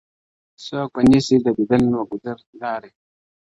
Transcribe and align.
څوك 0.65 0.89
به 0.95 1.01
نيسي 1.09 1.37
د 1.45 1.47
ديدن 1.57 1.81
د 1.91 1.93
ګودر 2.09 2.37
لاري؛ 2.61 2.91